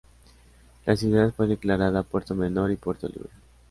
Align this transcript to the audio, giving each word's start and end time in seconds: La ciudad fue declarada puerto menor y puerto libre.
La 0.87 0.95
ciudad 0.95 1.31
fue 1.31 1.45
declarada 1.45 2.01
puerto 2.01 2.33
menor 2.33 2.71
y 2.71 2.75
puerto 2.75 3.07
libre. 3.07 3.29